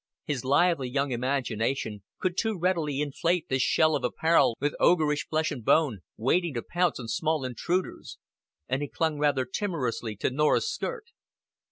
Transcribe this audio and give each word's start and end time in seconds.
His 0.25 0.43
lively 0.43 0.89
young 0.89 1.11
imagination 1.11 2.01
could 2.17 2.35
too 2.35 2.57
readily 2.57 3.01
inflate 3.01 3.49
this 3.49 3.61
shell 3.61 3.95
of 3.95 4.03
apparel 4.03 4.57
with 4.59 4.73
ogreish 4.79 5.27
flesh 5.27 5.51
and 5.51 5.63
bone 5.63 5.99
waiting 6.17 6.55
to 6.55 6.63
pounce 6.63 6.99
on 6.99 7.07
small 7.07 7.45
intruders, 7.45 8.17
and 8.67 8.81
he 8.81 8.87
clung 8.87 9.19
rather 9.19 9.45
timorously 9.45 10.15
to 10.15 10.31
Norah's 10.31 10.67
skirt. 10.73 11.09